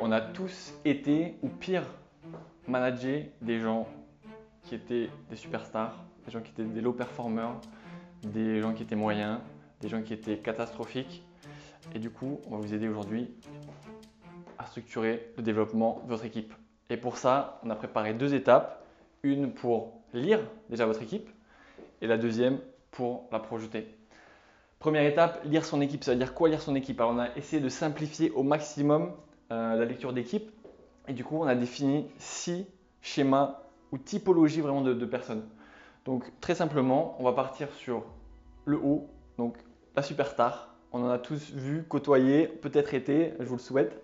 on 0.00 0.12
a 0.12 0.20
tous 0.20 0.72
été, 0.84 1.36
ou 1.42 1.48
pire, 1.48 1.84
managé 2.66 3.32
des 3.42 3.60
gens 3.60 3.86
qui 4.62 4.74
étaient 4.74 5.10
des 5.28 5.36
superstars, 5.36 5.94
des 6.24 6.32
gens 6.32 6.40
qui 6.40 6.50
étaient 6.50 6.64
des 6.64 6.80
low 6.80 6.92
performers, 6.92 7.54
des 8.22 8.60
gens 8.60 8.72
qui 8.72 8.82
étaient 8.82 8.96
moyens, 8.96 9.40
des 9.80 9.88
gens 9.88 10.02
qui 10.02 10.12
étaient 10.12 10.38
catastrophiques. 10.38 11.24
Et 11.94 11.98
du 11.98 12.10
coup, 12.10 12.40
on 12.46 12.50
va 12.50 12.56
vous 12.58 12.74
aider 12.74 12.88
aujourd'hui 12.88 13.30
à 14.58 14.66
structurer 14.66 15.32
le 15.36 15.42
développement 15.42 16.02
de 16.04 16.10
votre 16.10 16.24
équipe. 16.24 16.52
Et 16.88 16.96
pour 16.96 17.16
ça, 17.16 17.60
on 17.62 17.70
a 17.70 17.74
préparé 17.74 18.14
deux 18.14 18.34
étapes. 18.34 18.84
Une 19.22 19.52
pour 19.52 20.00
lire 20.14 20.40
déjà 20.70 20.86
votre 20.86 21.02
équipe 21.02 21.28
et 22.00 22.06
la 22.06 22.16
deuxième 22.16 22.58
pour 22.90 23.28
la 23.32 23.38
projeter. 23.38 23.86
Première 24.78 25.04
étape, 25.04 25.42
lire 25.44 25.64
son 25.64 25.82
équipe. 25.82 26.04
Ça 26.04 26.12
veut 26.12 26.18
dire 26.18 26.32
quoi 26.32 26.48
lire 26.48 26.62
son 26.62 26.74
équipe? 26.74 26.98
Alors 27.00 27.12
on 27.12 27.18
a 27.18 27.28
essayé 27.36 27.60
de 27.60 27.68
simplifier 27.68 28.30
au 28.30 28.42
maximum 28.42 29.12
euh, 29.52 29.76
la 29.76 29.84
lecture 29.84 30.12
d'équipe 30.12 30.50
et 31.08 31.12
du 31.12 31.24
coup 31.24 31.36
on 31.36 31.46
a 31.46 31.54
défini 31.54 32.06
six 32.18 32.66
schémas 33.02 33.60
ou 33.92 33.98
typologies 33.98 34.60
vraiment 34.60 34.82
de, 34.82 35.04
personnes. 35.04 35.42
Donc 36.04 36.30
très 36.40 36.54
simplement, 36.54 37.16
on 37.18 37.24
va 37.24 37.32
partir 37.32 37.72
sur 37.72 38.04
le 38.64 38.78
haut, 38.78 39.08
donc 39.38 39.56
la 39.96 40.02
superstar. 40.02 40.74
On 40.92 41.02
en 41.02 41.08
a 41.08 41.18
tous 41.18 41.50
vu, 41.52 41.84
côtoyé, 41.84 42.46
peut-être 42.46 42.94
été, 42.94 43.34
je 43.38 43.44
vous 43.44 43.56
le 43.56 43.60
souhaite. 43.60 44.02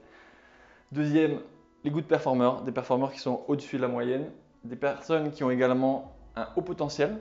Deuxième, 0.92 1.40
les 1.84 1.90
good 1.90 2.04
performers, 2.04 2.62
des 2.62 2.72
performeurs 2.72 3.12
qui 3.12 3.18
sont 3.18 3.44
au-dessus 3.48 3.76
de 3.76 3.82
la 3.82 3.88
moyenne, 3.88 4.30
des 4.64 4.76
personnes 4.76 5.30
qui 5.30 5.44
ont 5.44 5.50
également 5.50 6.16
un 6.36 6.48
haut 6.56 6.62
potentiel, 6.62 7.18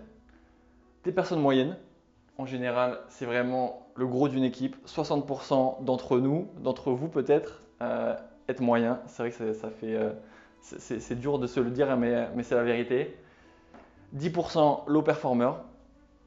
des 1.03 1.11
personnes 1.11 1.41
moyennes. 1.41 1.77
En 2.37 2.45
général, 2.45 2.99
c'est 3.09 3.25
vraiment 3.25 3.87
le 3.95 4.07
gros 4.07 4.27
d'une 4.27 4.43
équipe. 4.43 4.75
60% 4.87 5.83
d'entre 5.83 6.19
nous, 6.19 6.49
d'entre 6.59 6.91
vous 6.91 7.07
peut-être, 7.07 7.63
euh, 7.81 8.15
être 8.47 8.61
moyen. 8.61 8.99
C'est 9.07 9.23
vrai 9.23 9.31
que 9.31 9.53
ça, 9.53 9.69
fait, 9.69 9.95
euh, 9.95 10.11
c'est 10.61 11.19
dur 11.19 11.39
de 11.39 11.47
se 11.47 11.59
le 11.59 11.71
dire, 11.71 11.95
mais, 11.97 12.27
c'est 12.43 12.55
la 12.55 12.63
vérité. 12.63 13.17
10% 14.15 14.83
low 14.87 15.01
performer 15.01 15.51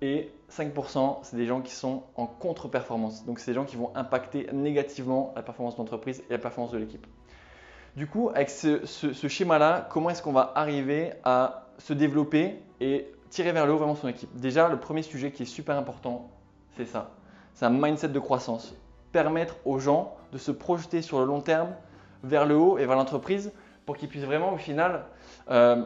et 0.03 0.31
5% 0.51 1.19
c'est 1.23 1.37
des 1.37 1.47
gens 1.47 1.61
qui 1.61 1.73
sont 1.73 2.03
en 2.17 2.27
contre-performance. 2.27 3.25
Donc 3.25 3.39
c'est 3.39 3.53
des 3.53 3.55
gens 3.55 3.65
qui 3.65 3.77
vont 3.77 3.91
impacter 3.95 4.49
négativement 4.53 5.33
la 5.37 5.43
performance 5.43 5.75
de 5.75 5.81
l'entreprise 5.81 6.23
et 6.29 6.33
la 6.33 6.39
performance 6.39 6.73
de 6.73 6.79
l'équipe. 6.79 7.07
Du 7.97 8.07
coup, 8.07 8.31
avec 8.35 8.51
ce, 8.51 8.85
schéma-là, 9.13 9.89
comment 9.91 10.11
est-ce 10.11 10.23
qu'on 10.23 10.33
va 10.33 10.53
arriver 10.55 11.13
à 11.25 11.67
se 11.79 11.93
développer 11.93 12.61
et 12.81 13.11
tirer 13.31 13.53
vers 13.53 13.67
le 13.67 13.73
haut 13.73 13.79
vraiment 13.79 13.97
son 13.97 14.09
équipe? 14.09 14.31
Déjà, 14.37 14.69
le 14.69 14.79
premier 14.79 15.03
sujet 15.03 15.33
qui 15.33 15.43
est 15.43 15.47
super 15.47 15.77
important, 15.77 16.31
c'est 16.77 16.85
ça. 16.85 17.11
C'est 17.55 17.65
un 17.65 17.71
mindset 17.71 18.09
de 18.09 18.21
croissance. 18.21 18.75
Permettre 19.11 19.57
aux 19.65 19.79
gens 19.79 20.18
de 20.33 20.39
se 20.39 20.51
projeter 20.51 21.03
sur 21.03 21.19
le 21.19 21.25
long 21.25 21.41
terme 21.41 21.71
vers 22.25 22.47
le 22.47 22.57
haut 22.57 22.79
et 22.79 22.87
vers 22.87 22.97
l'entreprise 22.97 23.53
pour 23.87 23.97
qu'ils 23.97 24.09
puissent 24.09 24.25
vraiment 24.25 24.53
au 24.53 24.59
final 24.59 25.05
euh, 25.51 25.85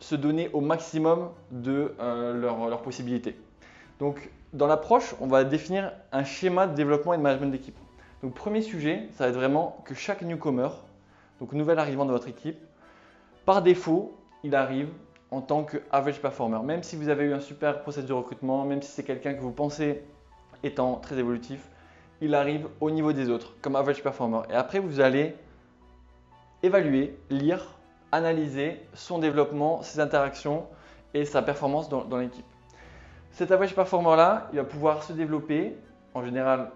se 0.00 0.14
donner 0.14 0.48
au 0.52 0.60
maximum 0.60 1.30
de 1.50 1.94
euh, 2.00 2.40
leurs 2.40 2.82
possibilités. 2.82 3.36
Donc 3.98 4.30
dans 4.52 4.66
l'approche, 4.66 5.14
on 5.20 5.26
va 5.26 5.44
définir 5.44 5.92
un 6.12 6.24
schéma 6.24 6.66
de 6.66 6.74
développement 6.74 7.14
et 7.14 7.18
de 7.18 7.22
management 7.22 7.50
d'équipe. 7.50 7.76
Donc 8.22 8.34
premier 8.34 8.62
sujet, 8.62 9.08
ça 9.14 9.24
va 9.24 9.30
être 9.30 9.36
vraiment 9.36 9.82
que 9.84 9.94
chaque 9.94 10.22
newcomer 10.22 10.68
donc 11.42 11.52
nouvel 11.54 11.80
arrivant 11.80 12.04
de 12.04 12.12
votre 12.12 12.28
équipe, 12.28 12.58
par 13.44 13.62
défaut, 13.62 14.16
il 14.44 14.54
arrive 14.54 14.88
en 15.32 15.40
tant 15.40 15.64
que 15.64 15.78
average 15.90 16.20
performer. 16.20 16.60
Même 16.62 16.84
si 16.84 16.94
vous 16.94 17.08
avez 17.08 17.24
eu 17.24 17.32
un 17.32 17.40
super 17.40 17.82
processus 17.82 18.08
de 18.08 18.12
recrutement, 18.12 18.64
même 18.64 18.80
si 18.80 18.92
c'est 18.92 19.02
quelqu'un 19.02 19.34
que 19.34 19.40
vous 19.40 19.50
pensez 19.50 20.04
étant 20.62 20.96
très 20.96 21.18
évolutif, 21.18 21.68
il 22.22 22.36
arrive 22.36 22.68
au 22.80 22.90
niveau 22.90 23.12
des 23.12 23.28
autres 23.28 23.54
comme 23.60 23.74
average 23.74 24.02
performer. 24.02 24.42
Et 24.48 24.54
après, 24.54 24.78
vous 24.78 25.00
allez 25.00 25.34
évaluer, 26.62 27.18
lire, 27.30 27.74
analyser 28.12 28.80
son 28.94 29.18
développement, 29.18 29.82
ses 29.82 29.98
interactions 29.98 30.66
et 31.14 31.24
sa 31.24 31.42
performance 31.42 31.88
dans, 31.88 32.16
l'équipe. 32.16 32.46
Cet 33.32 33.50
average 33.50 33.74
performer 33.74 34.16
là, 34.16 34.48
il 34.52 34.58
va 34.58 34.64
pouvoir 34.64 35.02
se 35.02 35.12
développer 35.12 35.76
en 36.14 36.24
général 36.24 36.70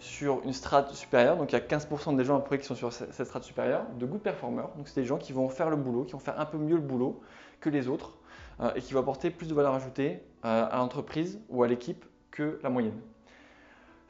sur 0.00 0.42
une 0.44 0.52
strate 0.52 0.92
supérieure. 0.92 1.36
Donc 1.36 1.52
il 1.52 1.54
y 1.54 1.58
a 1.58 1.64
15% 1.64 2.16
des 2.16 2.24
gens 2.24 2.36
à 2.36 2.40
peu 2.40 2.46
près 2.46 2.58
qui 2.58 2.66
sont 2.66 2.74
sur 2.74 2.92
cette 2.92 3.12
strate 3.12 3.44
supérieure, 3.44 3.84
de 3.96 4.06
good 4.06 4.20
performers. 4.20 4.70
Donc 4.76 4.88
c'est 4.88 5.00
des 5.00 5.06
gens 5.06 5.18
qui 5.18 5.32
vont 5.32 5.48
faire 5.48 5.70
le 5.70 5.76
boulot, 5.76 6.02
qui 6.02 6.14
vont 6.14 6.18
faire 6.18 6.40
un 6.40 6.46
peu 6.46 6.58
mieux 6.58 6.76
le 6.76 6.82
boulot 6.82 7.20
que 7.60 7.70
les 7.70 7.86
autres 7.86 8.18
euh, 8.60 8.72
et 8.74 8.80
qui 8.80 8.92
vont 8.94 9.00
apporter 9.00 9.30
plus 9.30 9.46
de 9.46 9.54
valeur 9.54 9.74
ajoutée 9.74 10.20
euh, 10.44 10.66
à 10.68 10.78
l'entreprise 10.78 11.38
ou 11.48 11.62
à 11.62 11.68
l'équipe 11.68 12.04
que 12.32 12.58
la 12.64 12.70
moyenne. 12.70 12.98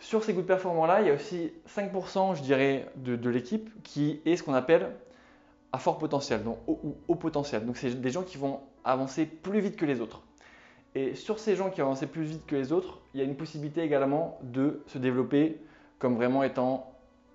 Sur 0.01 0.25
ces 0.25 0.33
good 0.33 0.47
performers 0.47 0.87
là, 0.87 1.03
il 1.03 1.09
y 1.09 1.11
a 1.11 1.15
aussi 1.15 1.53
5% 1.69 2.35
je 2.35 2.43
dirais 2.43 2.91
de, 2.97 3.29
l'équipe 3.29 3.71
qui 3.83 4.21
est 4.25 4.37
ce 4.37 4.43
qu'on 4.43 4.55
appelle 4.55 4.91
à 5.73 5.79
fort 5.79 5.99
potentiel, 5.99 6.41
au, 6.67 6.97
haut 7.07 7.15
potentiel. 7.15 7.67
Donc 7.67 7.77
c'est 7.77 8.01
des 8.01 8.11
gens 8.11 8.23
qui 8.23 8.39
vont 8.39 8.61
avancer 8.83 9.27
plus 9.27 9.61
vite 9.61 9.77
que 9.77 9.85
les 9.85 10.01
autres. 10.01 10.23
Et 10.95 11.15
sur 11.15 11.39
ces 11.39 11.55
gens 11.55 11.69
qui 11.69 11.83
avancent 11.83 12.05
plus 12.07 12.25
vite 12.25 12.47
que 12.47 12.57
les 12.57 12.73
autres, 12.73 13.01
il 13.13 13.21
y 13.21 13.23
a 13.23 13.27
une 13.27 13.37
possibilité 13.37 13.83
également 13.83 14.39
de 14.43 14.83
se 14.87 14.97
développer 14.97 15.61
comme 15.99 16.17
vraiment 16.17 16.43
étant 16.43 16.91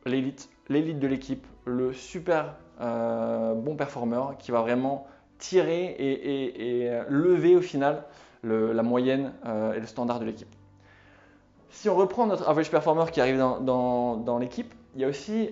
l'élite, 0.05 0.49
l'élite 0.67 0.97
de 0.97 1.07
l'équipe, 1.07 1.45
le 1.65 1.93
super 1.93 2.55
euh, 2.81 3.53
bon 3.53 3.75
performeur 3.75 4.37
qui 4.39 4.49
va 4.51 4.61
vraiment 4.61 5.05
tirer 5.37 5.95
et, 5.99 6.89
lever 7.09 7.55
au 7.55 7.61
final 7.61 8.03
la 8.43 8.83
moyenne 8.83 9.33
euh, 9.45 9.73
et 9.73 9.79
le 9.79 9.85
standard 9.85 10.19
de 10.19 10.25
l'équipe. 10.25 10.53
Si 11.75 11.89
on 11.89 11.95
reprend 11.95 12.25
notre 12.25 12.47
average 12.47 12.71
performer 12.71 13.03
qui 13.11 13.19
arrive 13.19 13.37
dans, 13.37 14.37
l'équipe, 14.39 14.73
il 14.95 15.01
y 15.01 15.03
a 15.03 15.09
aussi 15.09 15.49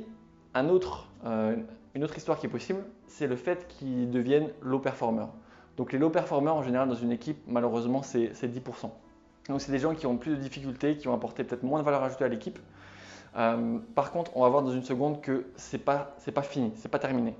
euh, 0.55 1.55
une 1.95 2.03
autre 2.03 2.17
histoire 2.17 2.39
qui 2.39 2.45
est 2.45 2.49
possible, 2.49 2.81
c'est 3.07 3.27
le 3.27 3.35
fait 3.35 3.67
qu'ils 3.67 4.09
deviennent 4.09 4.49
low 4.61 4.79
performer. 4.79 5.25
Donc 5.75 5.91
les 5.91 5.99
low 5.99 6.09
performers 6.09 6.55
en 6.55 6.63
général 6.63 6.87
dans 6.87 6.95
une 6.95 7.11
équipe, 7.11 7.39
malheureusement, 7.45 8.03
c'est 8.03 8.31
10%. 8.31 8.89
Donc 9.49 9.59
c'est 9.59 9.73
des 9.73 9.79
gens 9.79 9.93
qui 9.95 10.07
ont 10.07 10.15
plus 10.15 10.31
de 10.31 10.37
difficultés, 10.37 10.95
qui 10.95 11.07
vont 11.07 11.13
apporter 11.13 11.43
peut-être 11.43 11.63
moins 11.63 11.79
de 11.79 11.83
valeur 11.83 12.01
ajoutée 12.01 12.23
à 12.23 12.29
l'équipe, 12.29 12.57
euh, 13.35 13.79
par 13.93 14.13
contre, 14.13 14.31
on 14.37 14.43
va 14.43 14.49
voir 14.49 14.63
dans 14.63 14.71
une 14.71 14.85
seconde 14.85 15.19
que 15.19 15.45
ce 15.57 15.75
n'est 15.75 15.83
pas, 15.83 16.15
pas 16.33 16.41
fini, 16.41 16.71
c'est 16.77 16.89
pas 16.89 16.99
terminé. 16.99 17.35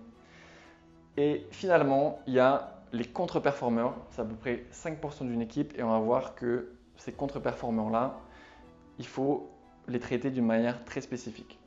Et 1.16 1.48
finalement, 1.52 2.20
il 2.28 2.34
y 2.34 2.40
a 2.40 2.82
les 2.92 3.06
contre-performeurs, 3.06 3.96
c'est 4.10 4.22
à 4.22 4.26
peu 4.26 4.36
près 4.36 4.66
5% 4.74 5.22
d'une 5.22 5.42
équipe, 5.42 5.74
et 5.80 5.84
on 5.84 5.90
va 5.90 6.00
voir 6.00 6.36
que 6.36 6.74
ces 6.98 7.14
contre-performeurs-là, 7.14 8.20
il 9.00 9.08
faut 9.08 9.50
les 9.88 10.00
traiter 10.00 10.32
d'une 10.32 10.46
manière 10.46 10.84
très 10.86 11.02
spécifique. 11.02 11.60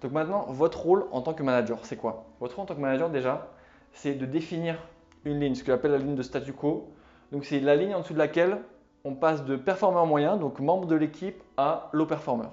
Donc 0.00 0.12
maintenant, 0.12 0.46
votre 0.48 0.80
rôle 0.80 1.06
en 1.12 1.22
tant 1.22 1.32
que 1.32 1.42
manager, 1.42 1.78
c'est 1.84 1.96
quoi? 1.96 2.24
Votre 2.40 2.56
rôle 2.56 2.64
en 2.64 2.66
tant 2.66 2.74
que 2.74 2.80
manager, 2.80 3.10
déjà, 3.10 3.48
c'est 3.92 4.14
de 4.14 4.26
définir 4.26 4.76
une 5.24 5.40
ligne, 5.40 5.54
ce 5.54 5.62
que 5.62 5.72
j'appelle 5.72 5.92
la 5.92 5.98
ligne 5.98 6.16
de 6.16 6.22
statu 6.22 6.52
quo. 6.52 6.90
Donc 7.30 7.44
c'est 7.44 7.60
la 7.60 7.76
ligne 7.76 7.94
en 7.94 8.00
dessous 8.00 8.14
de 8.14 8.18
laquelle 8.18 8.58
on 9.04 9.14
passe 9.14 9.44
de 9.44 9.56
performeur 9.56 10.06
moyen, 10.06 10.36
donc 10.36 10.60
membre 10.60 10.86
de 10.86 10.96
l'équipe, 10.96 11.42
à 11.56 11.88
low 11.92 12.06
performer. 12.06 12.48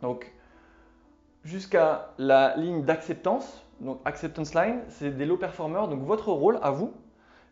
Donc 0.00 0.32
jusqu'à 1.44 2.12
la 2.18 2.56
ligne 2.56 2.82
d'acceptance, 2.82 3.64
donc 3.80 4.00
acceptance 4.04 4.54
line, 4.54 4.80
c'est 4.88 5.10
des 5.10 5.26
low 5.26 5.36
performers. 5.36 5.88
Donc 5.88 6.02
votre 6.02 6.30
rôle 6.30 6.58
à 6.62 6.70
vous, 6.70 6.92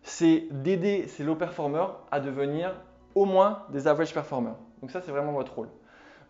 c'est 0.03 0.47
d'aider 0.51 1.07
ces 1.09 1.25
low 1.25 1.37
performers 1.37 1.97
à 2.11 2.21
devenir 2.21 2.75
au 3.15 3.25
moins 3.25 3.65
des 3.71 3.89
average 3.89 4.15
performers. 4.15 4.57
Donc 4.81 4.91
ça, 4.91 5.01
c'est 5.03 5.11
vraiment 5.11 5.33
votre 5.33 5.55
rôle. 5.55 5.69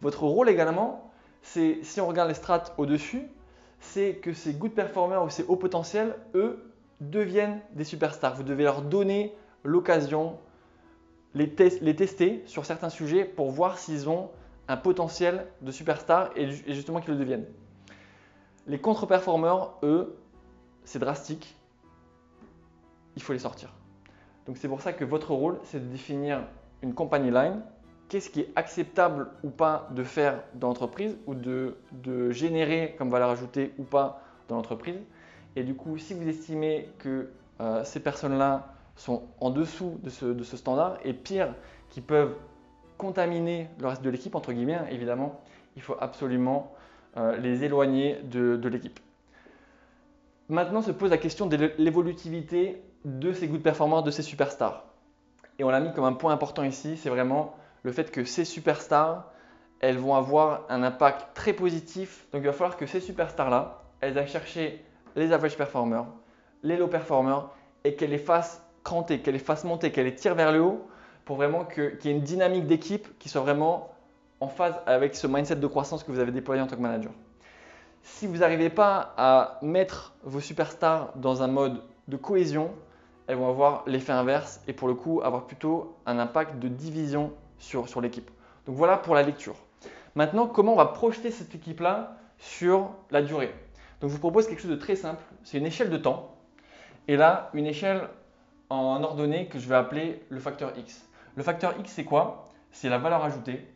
Votre 0.03 0.25
rôle 0.25 0.49
également, 0.49 1.11
c'est 1.43 1.81
si 1.83 2.01
on 2.01 2.07
regarde 2.07 2.29
les 2.29 2.35
strates 2.35 2.73
au-dessus, 2.79 3.29
c'est 3.81 4.15
que 4.17 4.33
ces 4.33 4.53
good 4.53 4.73
performers 4.73 5.23
ou 5.25 5.31
ces 5.31 5.45
hauts 5.45 5.57
potentiels, 5.57 6.17
eux, 6.35 6.71
deviennent 7.01 7.61
des 7.73 7.85
superstars. 7.85 8.35
Vous 8.35 8.43
devez 8.43 8.65
leur 8.65 8.83
donner 8.83 9.35
l'occasion, 9.65 10.39
les, 11.35 11.49
tester 11.49 12.43
sur 12.47 12.65
certains 12.65 12.91
sujets 12.91 13.25
pour 13.25 13.51
voir 13.51 13.79
s'ils 13.79 14.09
ont 14.09 14.31
un 14.69 14.77
potentiel 14.77 15.47
de 15.63 15.73
superstar 15.73 16.31
et, 16.37 16.51
justement 16.51 17.01
qu'ils 17.01 17.15
le 17.15 17.19
deviennent. 17.19 17.47
Les 18.67 18.79
contre-performeurs, 18.79 19.79
eux, 19.83 20.17
c'est 20.85 20.99
drastique. 20.99 21.57
Il 23.17 23.23
faut 23.23 23.33
les 23.33 23.39
sortir. 23.41 23.73
Donc 24.47 24.57
c'est 24.59 24.69
pour 24.69 24.81
ça 24.81 24.93
que 24.93 25.05
votre 25.05 25.33
rôle, 25.33 25.59
c'est 25.65 25.81
de 25.81 25.91
définir 25.91 26.43
une 26.83 26.95
company 26.95 27.31
line. 27.31 27.63
Qu'est-ce 28.11 28.29
qui 28.29 28.41
est 28.41 28.51
acceptable 28.57 29.29
ou 29.45 29.51
pas 29.51 29.89
de 29.93 30.03
faire 30.03 30.43
dans 30.55 30.67
l'entreprise 30.67 31.17
ou 31.29 31.35
de, 31.35 31.77
générer 32.33 32.97
comme 32.99 33.09
valeur 33.09 33.31
ajoutée 33.31 33.73
ou 33.79 33.85
pas 33.85 34.21
dans 34.49 34.57
l'entreprise. 34.57 34.99
Et 35.55 35.63
du 35.63 35.75
coup, 35.75 35.97
si 35.97 36.13
vous 36.13 36.29
estimez 36.29 36.89
que 36.99 37.31
euh, 37.61 37.85
ces 37.85 38.01
personnes-là 38.01 38.75
sont 38.97 39.23
en 39.41 39.51
dessous 39.51 40.01
de 40.03 40.11
ce, 40.11 40.27
de 40.27 40.43
ce 40.43 40.57
standard 40.57 40.99
et 41.05 41.13
pire, 41.13 41.55
qui 41.89 42.01
peuvent 42.01 42.35
contaminer 42.99 43.69
le 43.79 43.87
reste 43.87 44.03
de 44.03 44.11
l'équipe, 44.11 44.35
entre 44.35 44.53
guillemets, 44.53 44.81
évidemment, 44.91 45.41
il 45.77 45.83
faut 45.83 45.97
absolument 46.01 46.75
euh, 47.17 47.37
les 47.37 47.63
éloigner 47.63 48.17
de, 48.25 48.69
l'équipe. 48.69 48.99
Maintenant 50.49 50.83
se 50.83 50.91
pose 50.91 51.11
la 51.11 51.19
question 51.19 51.47
de 51.47 51.73
l'évolutivité 51.79 52.83
de 53.05 53.33
ces 53.33 53.47
good 53.47 53.63
performers, 53.63 54.03
de 54.03 54.11
ces 54.11 54.23
superstars. 54.23 54.85
Et 55.61 55.65
on 55.65 55.71
l'a 55.71 55.79
mis 55.79 55.93
comme 55.93 56.05
un 56.05 56.13
point 56.13 56.33
important 56.33 56.65
ici, 56.65 56.97
c'est 56.97 57.09
vraiment 57.09 57.55
le 57.83 57.93
fait 57.93 58.11
que 58.11 58.25
ces 58.25 58.45
superstars, 58.45 59.31
elles 59.81 59.99
vont 59.99 60.15
avoir 60.15 60.67
un 60.69 60.83
impact 60.83 61.35
très 61.35 61.53
positif. 61.53 62.27
Donc 62.33 62.43
il 62.43 62.47
va 62.47 62.53
falloir 62.53 62.77
que 62.77 62.87
ces 62.87 63.01
superstars-là, 63.01 63.83
elles 64.01 64.19
aillent 64.19 64.29
chercher 64.29 64.85
les 65.17 65.33
average 65.33 65.57
performers, 65.57 66.07
les 66.63 66.77
low 66.77 66.89
performers 66.89 67.49
et 67.85 67.95
qu'elle 67.95 68.11
les 68.11 68.19
fasse 68.19 68.63
cranter, 68.85 69.21
qu'elle 69.21 69.35
les 69.35 69.41
fasse 69.41 69.65
monter, 69.65 69.91
qu'elle 69.91 70.07
les 70.07 70.15
tire 70.15 70.35
vers 70.35 70.53
le 70.53 70.61
haut 70.61 70.87
pour 71.25 71.37
vraiment 71.37 71.65
qu'il 71.65 71.99
y 72.05 72.09
ait 72.09 72.13
une 72.13 72.23
dynamique 72.23 72.67
d'équipe 72.67 73.19
qui 73.19 73.29
soit 73.29 73.41
vraiment 73.41 73.91
en 74.41 74.49
phase 74.49 74.75
avec 74.87 75.15
ce 75.15 75.27
mindset 75.27 75.57
de 75.57 75.67
croissance 75.67 76.03
que 76.03 76.11
vous 76.11 76.19
avez 76.19 76.33
déployé 76.33 76.63
en 76.63 76.67
tant 76.67 76.77
que 76.77 76.81
manager. 76.81 77.13
Si 78.03 78.27
vous 78.27 78.39
n'arrivez 78.39 78.71
pas 78.71 79.15
à 79.17 79.59
mettre 79.63 80.15
vos 80.23 80.41
superstars 80.41 81.13
dans 81.17 81.43
un 81.43 81.49
mode 81.49 81.83
de 82.09 82.17
cohésion, 82.17 82.71
elles 83.27 83.37
vont 83.37 83.49
avoir 83.49 83.85
l'effet 83.87 84.13
inverse 84.13 84.61
et 84.67 84.73
pour 84.73 84.89
le 84.89 84.95
coup 84.95 85.21
avoir 85.23 85.47
plutôt 85.47 85.97
un 86.07 86.19
impact 86.19 86.59
de 86.59 86.69
division 86.69 87.33
sur, 87.61 88.01
l'équipe. 88.01 88.29
Donc 88.67 88.75
voilà 88.75 88.97
pour 88.97 89.15
la 89.15 89.23
lecture. 89.23 89.55
Maintenant, 90.17 90.47
comment 90.47 90.73
on 90.73 90.77
va 90.77 90.87
projeter 90.87 91.31
cette 91.31 91.55
équipe-là 91.55 92.17
sur 92.39 92.91
la 93.11 93.23
durée? 93.23 93.55
Donc 94.01 94.11
je 94.11 94.15
vous 94.15 94.21
propose 94.21 94.49
quelque 94.49 94.61
chose 94.61 94.71
de 94.71 94.77
très 94.77 94.97
simple. 94.97 95.23
C'est 95.45 95.59
une 95.59 95.67
échelle 95.67 95.91
de 95.91 95.97
temps. 95.97 96.35
Et 97.07 97.17
là, 97.17 97.51
une 97.55 97.67
échelle 97.67 98.09
en 98.71 99.03
ordonnée 99.03 99.47
que 99.47 99.59
je 99.59 99.69
vais 99.69 99.75
appeler 99.75 100.25
le 100.29 100.41
facteur 100.41 100.73
X. 100.77 101.07
Le 101.37 101.43
facteur 101.43 101.75
X, 101.79 101.93
c'est 101.93 102.05
quoi? 102.05 102.49
C'est 102.73 102.89
la 102.89 102.99
valeur 102.99 103.23
ajoutée 103.23 103.67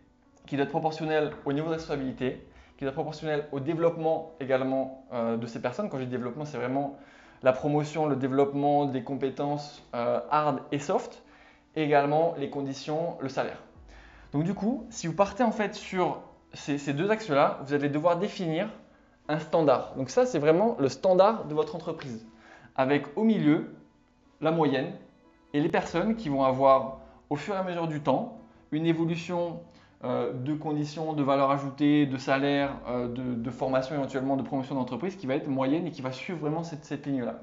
qui 0.47 0.57
doit 0.57 0.65
être 0.65 0.71
proportionnelle 0.71 1.31
au 1.45 1.53
niveau 1.53 1.69
de 1.69 1.75
responsabilité, 1.75 2.47
qui 2.77 2.85
doit 2.85 2.89
être 2.89 2.95
proportionnelle 2.95 3.47
au 3.53 3.61
développement 3.61 4.33
également 4.41 5.07
euh, 5.13 5.37
de 5.37 5.47
ces 5.47 5.61
personnes. 5.61 5.89
Quand 5.89 5.99
je 5.99 6.05
dis 6.05 6.11
développement, 6.11 6.45
c'est 6.45 6.59
vraiment 6.59 6.99
la 7.43 7.53
promotion, 7.53 8.07
le 8.07 8.17
développement 8.17 8.87
des 8.87 9.03
compétences 9.03 9.83
euh, 9.95 10.21
hard 10.31 10.61
et 10.73 10.79
soft, 10.79 11.23
et 11.77 11.83
également 11.83 12.35
les 12.39 12.51
conditions, 12.51 13.17
le 13.21 13.29
salaire. 13.29 13.59
Donc 14.35 14.43
du 14.43 14.53
coup, 14.53 14.85
si 14.91 15.07
vous 15.07 15.15
partez 15.15 15.45
en 15.45 15.53
fait 15.53 15.77
sur 15.77 16.21
ces, 16.53 16.93
deux 16.93 17.09
axes-là, 17.11 17.61
vous 17.65 17.73
allez 17.73 17.89
devoir 17.89 18.19
définir 18.19 18.69
un 19.29 19.39
standard. 19.39 19.95
Donc 19.97 20.11
ça, 20.11 20.27
c'est 20.27 20.41
vraiment 20.41 20.77
le 20.81 20.89
standard 20.89 21.45
de 21.45 21.55
votre 21.55 21.77
entreprise, 21.77 22.27
avec 22.75 23.07
au 23.17 23.23
milieu 23.23 23.73
la 24.41 24.51
moyenne 24.51 24.93
et 25.53 25.61
les 25.61 25.69
personnes 25.69 26.17
qui 26.17 26.29
vont 26.29 26.43
avoir 26.43 26.99
au 27.31 27.37
fur 27.37 27.55
et 27.55 27.59
à 27.59 27.63
mesure 27.63 27.87
du 27.87 28.01
temps 28.01 28.41
une 28.73 28.87
évolution 28.87 29.61
euh, 30.03 30.33
de 30.33 30.53
conditions, 30.55 31.13
de 31.13 31.23
valeur 31.23 31.53
ajoutée, 31.53 32.05
de 32.05 32.17
salaire, 32.17 32.73
euh, 32.89 33.07
de, 33.07 33.51
formation 33.51 33.95
éventuellement, 33.95 34.37
de 34.37 34.43
promotion 34.43 34.75
d'entreprise 34.75 35.15
qui 35.15 35.29
va 35.29 35.37
être 35.37 35.47
moyenne 35.47 35.87
et 35.87 35.93
qui 35.93 36.03
va 36.03 36.11
suivre 36.11 36.41
vraiment 36.41 36.65
cette, 36.65 37.07
ligne-là. 37.07 37.41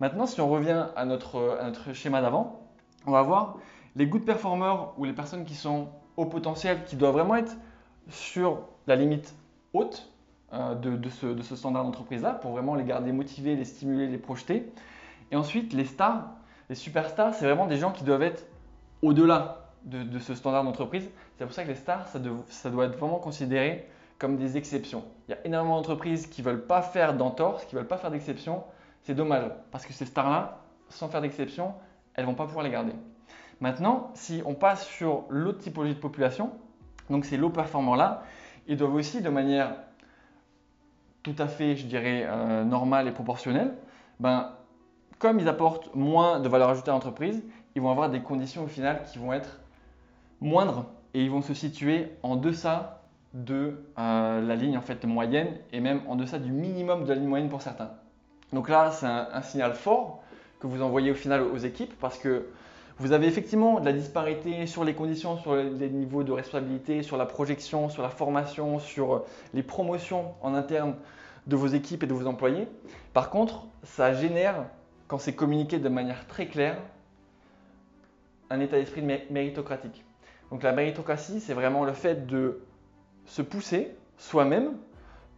Maintenant, 0.00 0.26
si 0.26 0.40
on 0.40 0.48
revient 0.48 0.86
à 0.96 1.04
notre, 1.04 1.60
notre 1.62 1.92
schéma 1.92 2.20
d'avant, 2.20 2.66
on 3.06 3.12
va 3.12 3.22
voir 3.22 3.58
les 3.94 4.08
good 4.08 4.24
performers 4.24 4.92
ou 4.98 5.04
les 5.04 5.12
personnes 5.12 5.44
qui 5.44 5.54
sont 5.54 5.88
au 6.16 6.26
potentiel, 6.26 6.84
qui 6.84 6.96
doivent 6.96 7.14
vraiment 7.14 7.36
être 7.36 7.56
sur 8.08 8.60
la 8.86 8.96
limite 8.96 9.34
haute 9.72 10.10
euh, 10.52 10.74
de, 10.74 11.08
ce, 11.08 11.56
standard 11.56 11.84
d'entreprise-là 11.84 12.32
pour 12.34 12.52
vraiment 12.52 12.74
les 12.74 12.84
garder 12.84 13.12
motivés, 13.12 13.56
les 13.56 13.64
stimuler, 13.64 14.06
les 14.06 14.18
projeter. 14.18 14.70
Et 15.30 15.36
ensuite, 15.36 15.72
les 15.72 15.84
stars, 15.84 16.30
les 16.68 16.76
superstars, 16.76 17.34
c'est 17.34 17.44
vraiment 17.44 17.66
des 17.66 17.78
gens 17.78 17.90
qui 17.90 18.04
doivent 18.04 18.22
être 18.22 18.46
au-delà 19.02 19.72
de, 19.84 20.18
ce 20.18 20.34
standard 20.34 20.64
d'entreprise. 20.64 21.08
C'est 21.36 21.44
pour 21.44 21.54
ça 21.54 21.64
que 21.64 21.68
les 21.68 21.74
stars, 21.74 22.08
ça, 22.08 22.18
doit 22.18 22.84
être 22.84 22.96
vraiment 22.96 23.18
considéré 23.18 23.88
comme 24.18 24.36
des 24.36 24.56
exceptions. 24.56 25.04
Il 25.28 25.32
y 25.32 25.34
a 25.34 25.38
énormément 25.44 25.76
d'entreprises 25.76 26.26
qui 26.26 26.42
ne 26.42 26.46
veulent 26.46 26.66
pas 26.66 26.82
faire 26.82 27.14
d'entorse, 27.14 27.64
qui 27.64 27.74
ne 27.74 27.80
veulent 27.80 27.88
pas 27.88 27.98
faire 27.98 28.10
d'exception. 28.10 28.64
C'est 29.02 29.14
dommage 29.14 29.50
parce 29.70 29.84
que 29.84 29.92
ces 29.92 30.06
stars-là, 30.06 30.60
sans 30.88 31.08
faire 31.08 31.20
d'exception, 31.20 31.74
elles 32.14 32.24
ne 32.24 32.30
vont 32.30 32.36
pas 32.36 32.46
pouvoir 32.46 32.64
les 32.64 32.70
garder. 32.70 32.92
Maintenant, 33.60 34.10
si 34.14 34.42
on 34.44 34.54
passe 34.54 34.86
sur 34.86 35.24
l'autre 35.28 35.58
typologie 35.58 35.94
de 35.94 36.00
population, 36.00 36.50
donc 37.10 37.24
ces 37.24 37.36
low 37.36 37.50
performers-là, 37.50 38.22
ils 38.68 38.76
doivent 38.76 38.94
aussi 38.94 39.22
de 39.22 39.30
manière 39.30 39.74
tout 41.22 41.34
à 41.38 41.48
fait, 41.48 41.76
je 41.76 41.86
dirais, 41.86 42.24
euh, 42.26 42.64
normale 42.64 43.08
et 43.08 43.12
proportionnelle, 43.12 43.74
ben, 44.20 44.52
comme 45.18 45.40
ils 45.40 45.48
apportent 45.48 45.94
moins 45.94 46.40
de 46.40 46.48
valeur 46.48 46.68
ajoutée 46.68 46.90
à 46.90 46.94
l'entreprise, 46.94 47.42
ils 47.74 47.82
vont 47.82 47.90
avoir 47.90 48.10
des 48.10 48.20
conditions 48.20 48.64
au 48.64 48.68
final 48.68 49.02
qui 49.10 49.18
vont 49.18 49.32
être 49.32 49.60
moindres 50.40 50.86
et 51.14 51.22
ils 51.22 51.30
vont 51.30 51.42
se 51.42 51.54
situer 51.54 52.12
en 52.22 52.36
deçà 52.36 53.02
de 53.34 53.84
euh, 53.98 54.40
la 54.40 54.56
ligne 54.56 54.78
en 54.78 54.82
fait 54.82 55.04
moyenne 55.04 55.48
et 55.72 55.80
même 55.80 56.00
en 56.06 56.16
deçà 56.16 56.38
du 56.38 56.50
minimum 56.50 57.04
de 57.04 57.08
la 57.08 57.14
ligne 57.16 57.28
moyenne 57.28 57.48
pour 57.48 57.62
certains. 57.62 57.90
Donc 58.52 58.68
là, 58.68 58.90
c'est 58.92 59.06
un, 59.06 59.42
signal 59.42 59.74
fort 59.74 60.22
que 60.60 60.66
vous 60.66 60.82
envoyez 60.82 61.10
au 61.10 61.14
final 61.14 61.42
aux 61.42 61.58
équipes 61.58 61.92
parce 62.00 62.18
que 62.18 62.46
vous 62.98 63.12
avez 63.12 63.26
effectivement 63.26 63.80
de 63.80 63.84
la 63.84 63.92
disparité 63.92 64.66
sur 64.66 64.84
les 64.84 64.94
conditions, 64.94 65.36
sur 65.38 65.54
les 65.54 65.90
niveaux 65.90 66.24
de 66.24 66.32
responsabilité, 66.32 67.02
sur 67.02 67.16
la 67.16 67.26
projection, 67.26 67.88
sur 67.90 68.02
la 68.02 68.08
formation, 68.08 68.78
sur 68.78 69.24
les 69.52 69.62
promotions 69.62 70.34
en 70.40 70.54
interne 70.54 70.94
de 71.46 71.56
vos 71.56 71.66
équipes 71.66 72.02
et 72.04 72.06
de 72.06 72.14
vos 72.14 72.26
employés. 72.26 72.66
Par 73.12 73.30
contre, 73.30 73.66
ça 73.82 74.14
génère, 74.14 74.64
quand 75.08 75.18
c'est 75.18 75.34
communiqué 75.34 75.78
de 75.78 75.88
manière 75.88 76.26
très 76.26 76.46
claire, 76.46 76.78
un 78.50 78.60
état 78.60 78.76
d'esprit 78.76 79.02
méritocratique. 79.02 80.04
Donc 80.50 80.62
la 80.62 80.72
méritocratie, 80.72 81.40
c'est 81.40 81.54
vraiment 81.54 81.84
le 81.84 81.92
fait 81.92 82.26
de 82.26 82.60
se 83.26 83.42
pousser 83.42 83.94
soi-même 84.18 84.72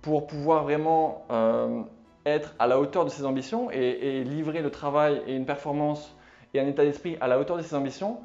pour 0.02 0.26
pouvoir 0.26 0.64
vraiment 0.64 1.24
euh, 1.30 1.82
être 2.26 2.54
à 2.58 2.66
la 2.66 2.78
hauteur 2.78 3.04
de 3.04 3.10
ses 3.10 3.24
ambitions 3.24 3.70
et, 3.70 4.22
livrer 4.24 4.60
le 4.62 4.70
travail 4.70 5.22
et 5.26 5.34
une 5.34 5.46
performance 5.46 6.14
et 6.54 6.60
un 6.60 6.66
état 6.66 6.84
d'esprit 6.84 7.16
à 7.20 7.28
la 7.28 7.38
hauteur 7.38 7.56
de 7.56 7.62
ses 7.62 7.74
ambitions 7.74 8.18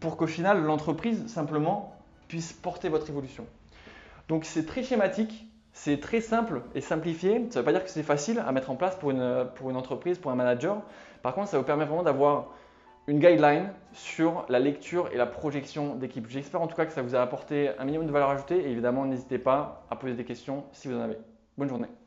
pour 0.00 0.16
qu'au 0.16 0.26
final 0.26 0.62
l'entreprise 0.62 1.26
simplement 1.26 1.96
puisse 2.28 2.52
porter 2.52 2.88
votre 2.88 3.08
évolution. 3.10 3.46
Donc 4.28 4.44
c'est 4.44 4.64
très 4.64 4.82
schématique, 4.82 5.46
c'est 5.72 6.00
très 6.00 6.20
simple 6.20 6.62
et 6.74 6.80
simplifié. 6.80 7.46
Ça 7.50 7.60
ne 7.60 7.60
veut 7.60 7.64
pas 7.64 7.72
dire 7.72 7.84
que 7.84 7.90
c'est 7.90 8.02
facile 8.02 8.42
à 8.46 8.52
mettre 8.52 8.70
en 8.70 8.76
place 8.76 8.96
pour 8.96 9.10
une, 9.10 9.46
pour 9.56 9.70
une 9.70 9.76
entreprise, 9.76 10.18
pour 10.18 10.30
un 10.30 10.36
manager. 10.36 10.82
Par 11.22 11.34
contre, 11.34 11.48
ça 11.48 11.58
vous 11.58 11.64
permet 11.64 11.84
vraiment 11.84 12.02
d'avoir 12.02 12.48
une 13.06 13.18
guideline 13.18 13.72
sur 13.92 14.44
la 14.48 14.58
lecture 14.58 15.08
et 15.12 15.16
la 15.16 15.26
projection 15.26 15.96
d'équipe. 15.96 16.28
J'espère 16.28 16.62
en 16.62 16.68
tout 16.68 16.76
cas 16.76 16.86
que 16.86 16.92
ça 16.92 17.02
vous 17.02 17.16
a 17.16 17.20
apporté 17.20 17.70
un 17.78 17.84
minimum 17.84 18.06
de 18.06 18.12
valeur 18.12 18.30
ajoutée 18.30 18.60
et 18.60 18.70
évidemment 18.70 19.04
n'hésitez 19.04 19.38
pas 19.38 19.84
à 19.90 19.96
poser 19.96 20.14
des 20.14 20.24
questions 20.24 20.64
si 20.72 20.88
vous 20.88 20.96
en 20.96 21.00
avez. 21.00 21.16
Bonne 21.58 21.68
journée. 21.68 21.99